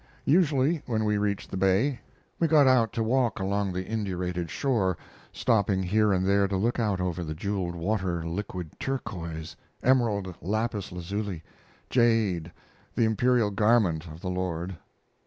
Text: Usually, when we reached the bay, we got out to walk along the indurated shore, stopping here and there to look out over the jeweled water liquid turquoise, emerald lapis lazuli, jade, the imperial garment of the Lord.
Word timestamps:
Usually, 0.25 0.81
when 0.87 1.05
we 1.05 1.19
reached 1.19 1.51
the 1.51 1.57
bay, 1.57 1.99
we 2.39 2.47
got 2.47 2.65
out 2.65 2.91
to 2.93 3.03
walk 3.03 3.39
along 3.39 3.71
the 3.71 3.85
indurated 3.85 4.49
shore, 4.49 4.97
stopping 5.31 5.83
here 5.83 6.11
and 6.11 6.25
there 6.25 6.47
to 6.47 6.57
look 6.57 6.79
out 6.79 6.99
over 6.99 7.23
the 7.23 7.35
jeweled 7.35 7.75
water 7.75 8.25
liquid 8.25 8.71
turquoise, 8.79 9.55
emerald 9.83 10.35
lapis 10.41 10.91
lazuli, 10.91 11.43
jade, 11.91 12.51
the 12.95 13.05
imperial 13.05 13.51
garment 13.51 14.07
of 14.07 14.21
the 14.21 14.29
Lord. 14.31 14.75